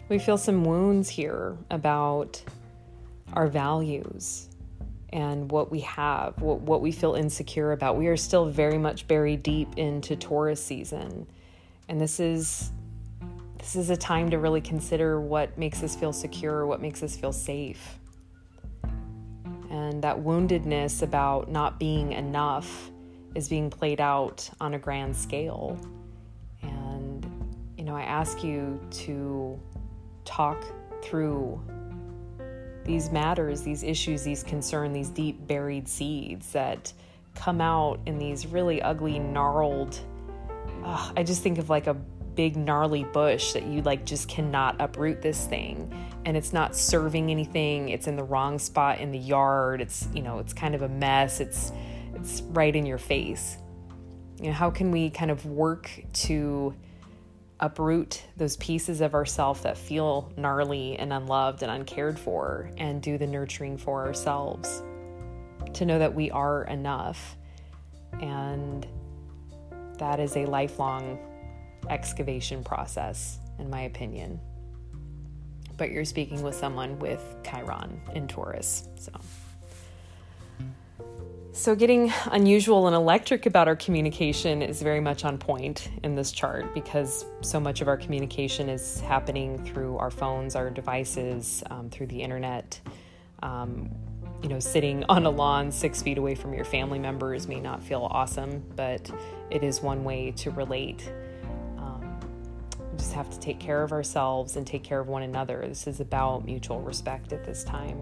We 0.08 0.18
feel 0.18 0.38
some 0.38 0.64
wounds 0.64 1.08
here 1.08 1.56
about 1.70 2.40
our 3.32 3.48
values 3.48 4.48
and 5.12 5.50
what 5.50 5.70
we 5.70 5.80
have, 5.80 6.40
what, 6.40 6.60
what 6.60 6.80
we 6.80 6.92
feel 6.92 7.14
insecure 7.14 7.72
about. 7.72 7.96
We 7.96 8.06
are 8.06 8.16
still 8.16 8.46
very 8.46 8.78
much 8.78 9.08
buried 9.08 9.42
deep 9.42 9.76
into 9.76 10.14
Taurus 10.14 10.62
season. 10.62 11.26
And 11.88 12.00
this 12.00 12.20
is 12.20 12.70
this 13.58 13.74
is 13.74 13.90
a 13.90 13.96
time 13.96 14.30
to 14.30 14.38
really 14.38 14.60
consider 14.60 15.20
what 15.20 15.58
makes 15.58 15.82
us 15.82 15.96
feel 15.96 16.12
secure, 16.12 16.66
what 16.66 16.80
makes 16.80 17.02
us 17.02 17.16
feel 17.16 17.32
safe 17.32 17.98
and 19.76 20.02
that 20.02 20.16
woundedness 20.16 21.02
about 21.02 21.50
not 21.50 21.78
being 21.78 22.12
enough 22.12 22.90
is 23.34 23.48
being 23.48 23.68
played 23.68 24.00
out 24.00 24.48
on 24.60 24.74
a 24.74 24.78
grand 24.78 25.14
scale. 25.14 25.78
And, 26.62 27.26
you 27.76 27.84
know, 27.84 27.94
I 27.94 28.02
ask 28.02 28.42
you 28.42 28.80
to 28.90 29.60
talk 30.24 30.64
through 31.02 31.60
these 32.84 33.10
matters, 33.10 33.62
these 33.62 33.82
issues, 33.82 34.22
these 34.22 34.42
concerns, 34.42 34.94
these 34.94 35.10
deep 35.10 35.46
buried 35.46 35.88
seeds 35.88 36.52
that 36.52 36.92
come 37.34 37.60
out 37.60 38.00
in 38.06 38.18
these 38.18 38.46
really 38.46 38.80
ugly, 38.80 39.18
gnarled. 39.18 40.00
Uh, 40.84 41.12
I 41.16 41.22
just 41.22 41.42
think 41.42 41.58
of 41.58 41.68
like 41.68 41.86
a 41.86 41.96
big, 42.36 42.56
gnarly 42.56 43.04
bush 43.04 43.52
that 43.54 43.64
you 43.64 43.82
like 43.82 44.04
just 44.04 44.28
cannot 44.28 44.76
uproot 44.80 45.22
this 45.22 45.46
thing. 45.46 45.92
And 46.24 46.36
it's 46.36 46.52
not 46.52 46.76
serving 46.76 47.30
anything. 47.30 47.88
It's 47.88 48.06
in 48.06 48.16
the 48.16 48.24
wrong 48.24 48.58
spot 48.58 49.00
in 49.00 49.10
the 49.10 49.18
yard. 49.18 49.80
It's 49.80 50.06
you 50.14 50.22
know 50.22 50.38
it's 50.38 50.52
kind 50.52 50.74
of 50.74 50.82
a 50.82 50.88
mess. 50.88 51.40
It's 51.40 51.72
it's 52.14 52.42
right 52.42 52.74
in 52.74 52.86
your 52.86 52.98
face. 52.98 53.56
You 54.40 54.48
know 54.48 54.52
how 54.52 54.70
can 54.70 54.90
we 54.90 55.10
kind 55.10 55.30
of 55.30 55.44
work 55.46 55.90
to 56.12 56.74
uproot 57.58 58.22
those 58.36 58.56
pieces 58.58 59.00
of 59.00 59.14
ourself 59.14 59.62
that 59.62 59.78
feel 59.78 60.30
gnarly 60.36 60.96
and 60.98 61.10
unloved 61.12 61.62
and 61.62 61.70
uncared 61.70 62.18
for 62.18 62.70
and 62.76 63.00
do 63.00 63.16
the 63.16 63.26
nurturing 63.26 63.78
for 63.78 64.06
ourselves 64.06 64.82
to 65.72 65.86
know 65.86 65.98
that 65.98 66.14
we 66.14 66.30
are 66.30 66.64
enough? 66.64 67.36
And 68.20 68.86
that 69.98 70.20
is 70.20 70.36
a 70.36 70.44
lifelong 70.44 71.18
excavation 71.90 72.62
process 72.62 73.38
in 73.58 73.70
my 73.70 73.82
opinion 73.82 74.40
but 75.76 75.90
you're 75.90 76.04
speaking 76.04 76.42
with 76.42 76.54
someone 76.54 76.98
with 76.98 77.22
Chiron 77.44 78.00
in 78.14 78.26
Taurus. 78.28 78.88
So. 78.96 79.12
So, 81.52 81.74
getting 81.74 82.12
unusual 82.26 82.86
and 82.86 82.94
electric 82.94 83.46
about 83.46 83.66
our 83.66 83.76
communication 83.76 84.60
is 84.60 84.82
very 84.82 85.00
much 85.00 85.24
on 85.24 85.38
point 85.38 85.88
in 86.02 86.14
this 86.14 86.30
chart 86.30 86.74
because 86.74 87.24
so 87.40 87.58
much 87.58 87.80
of 87.80 87.88
our 87.88 87.96
communication 87.96 88.68
is 88.68 89.00
happening 89.00 89.64
through 89.64 89.96
our 89.96 90.10
phones, 90.10 90.54
our 90.54 90.68
devices, 90.68 91.64
um, 91.70 91.88
through 91.88 92.08
the 92.08 92.20
internet. 92.20 92.78
Um, 93.42 93.88
you 94.42 94.50
know, 94.50 94.60
sitting 94.60 95.02
on 95.08 95.24
a 95.24 95.30
lawn 95.30 95.72
six 95.72 96.02
feet 96.02 96.18
away 96.18 96.34
from 96.34 96.52
your 96.52 96.66
family 96.66 96.98
members 96.98 97.48
may 97.48 97.58
not 97.58 97.82
feel 97.82 98.06
awesome, 98.10 98.62
but 98.76 99.10
it 99.50 99.64
is 99.64 99.80
one 99.80 100.04
way 100.04 100.32
to 100.32 100.50
relate 100.50 101.10
just 102.96 103.12
have 103.12 103.30
to 103.30 103.38
take 103.38 103.60
care 103.60 103.82
of 103.82 103.92
ourselves 103.92 104.56
and 104.56 104.66
take 104.66 104.82
care 104.82 105.00
of 105.00 105.08
one 105.08 105.22
another. 105.22 105.64
This 105.66 105.86
is 105.86 106.00
about 106.00 106.44
mutual 106.44 106.80
respect 106.80 107.32
at 107.32 107.44
this 107.44 107.64
time. 107.64 107.98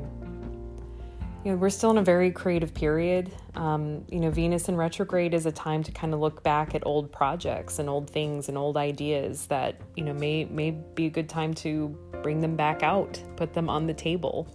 You 1.44 1.52
know, 1.52 1.57
we're 1.59 1.68
still 1.68 1.90
in 1.90 1.98
a 1.98 2.02
very 2.02 2.30
creative 2.30 2.72
period. 2.72 3.30
Um, 3.54 4.07
you 4.11 4.18
know, 4.18 4.30
Venus 4.30 4.70
in 4.70 4.76
retrograde 4.76 5.35
is 5.35 5.44
a 5.44 5.52
time 5.52 5.83
to 5.83 5.92
kind 5.92 6.14
of 6.14 6.20
look 6.20 6.42
back 6.42 6.74
at 6.74 6.87
old 6.87 7.12
projects 7.12 7.78
and 7.78 7.90
old 7.90 8.09
things 8.09 8.48
and 8.48 8.57
old 8.57 8.78
ideas 8.78 9.46
that 9.48 9.78
you 9.94 10.04
know 10.04 10.14
may 10.14 10.46
may 10.46 10.70
be 10.70 11.04
a 11.07 11.11
good 11.11 11.28
time 11.28 11.52
to 11.54 11.88
bring 12.22 12.40
them 12.40 12.57
back 12.57 12.83
out, 12.83 13.22
put 13.37 13.52
them 13.52 13.68
on 13.68 13.87
the 13.87 13.92
table. 13.92 14.48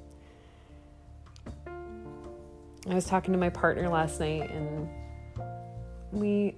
I 2.89 2.95
was 2.95 3.05
talking 3.05 3.33
to 3.33 3.37
my 3.37 3.49
partner 3.49 3.87
last 3.87 4.19
night, 4.19 4.49
and 4.49 4.89
we 6.11 6.55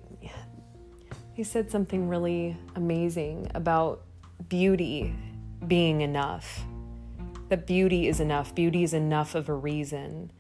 he 1.42 1.46
said 1.46 1.72
something 1.72 2.08
really 2.08 2.56
amazing 2.76 3.50
about 3.56 4.04
beauty 4.48 5.12
being 5.66 6.02
enough. 6.02 6.64
That 7.50 7.66
beauty 7.66 8.08
is 8.08 8.20
enough. 8.20 8.54
Beauty 8.54 8.84
is 8.84 8.94
enough 8.94 9.34
of 9.34 9.50
a 9.50 9.54
reason 9.56 10.32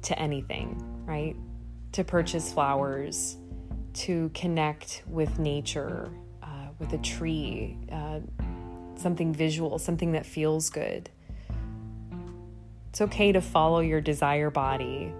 to 0.00 0.18
anything, 0.18 0.82
right? 1.04 1.36
To 1.92 2.02
purchase 2.02 2.50
flowers, 2.50 3.36
to 3.92 4.30
connect 4.32 5.02
with 5.06 5.38
nature, 5.38 6.08
uh, 6.42 6.68
with 6.78 6.90
a 6.94 6.98
tree, 6.98 7.76
uh, 7.92 8.20
something 8.96 9.34
visual, 9.34 9.78
something 9.78 10.12
that 10.12 10.24
feels 10.24 10.70
good. 10.70 11.10
It's 12.88 13.02
okay 13.02 13.32
to 13.32 13.42
follow 13.42 13.80
your 13.80 14.00
desire 14.00 14.48
body 14.48 15.12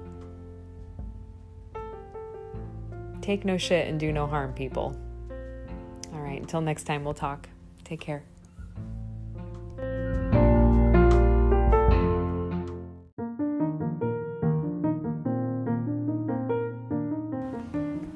take 3.21 3.45
no 3.45 3.57
shit 3.57 3.89
and 3.89 3.99
do 3.99 4.13
no 4.13 4.27
harm, 4.27 4.53
people. 4.53 4.97
All 6.13 6.21
right, 6.21 6.41
until 6.41 6.61
next 6.61 6.85
time, 6.85 7.05
we'll 7.05 7.15
talk. 7.15 7.49
Take 7.85 8.01
care. 8.01 8.25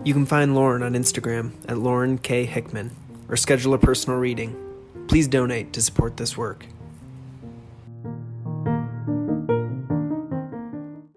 You 0.05 0.13
can 0.13 0.27
find 0.27 0.55
Lauren 0.55 0.83
on 0.83 0.93
Instagram 0.93 1.53
at 1.67 1.79
Lauren 1.79 2.19
K. 2.19 2.45
Hickman 2.45 2.91
or 3.29 3.37
schedule 3.37 3.73
a 3.73 3.79
personal 3.79 4.19
reading. 4.19 4.55
Please 5.09 5.27
donate 5.27 5.73
to 5.73 5.81
support 5.81 6.19
this 6.19 6.37
work. 6.37 6.67